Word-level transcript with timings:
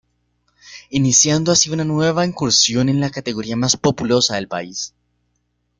Iniciando 0.89 1.51
así 1.51 1.69
una 1.69 1.83
nueva 1.83 2.25
incursión 2.25 2.89
en 2.89 2.99
la 2.99 3.11
categoría 3.11 3.55
más 3.55 3.77
populosa 3.77 4.33
del 4.33 4.47
país. 4.47 4.95